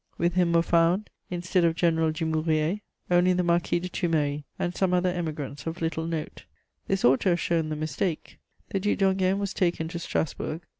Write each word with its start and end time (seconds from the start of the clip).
With 0.17 0.33
him 0.33 0.53
were 0.53 0.63
found, 0.63 1.11
instead 1.29 1.63
of 1.63 1.75
General 1.75 2.11
Dumouriez, 2.11 2.79
only 3.11 3.33
the 3.33 3.43
Marquis 3.43 3.77
de 3.79 3.87
Thumery 3.87 4.45
and 4.57 4.73
some 4.75 4.95
other 4.95 5.11
Emigrants 5.13 5.67
of 5.67 5.79
little 5.79 6.07
note: 6.07 6.45
this 6.87 7.05
ought 7.05 7.19
to 7.19 7.29
have 7.29 7.39
shown 7.39 7.69
the 7.69 7.75
mistake. 7.75 8.39
The 8.69 8.79
Duc 8.79 8.97
d'Enghien 8.97 9.37
was 9.37 9.53
taken 9.53 9.87
to 9.89 9.99
Strasburg. 9.99 10.61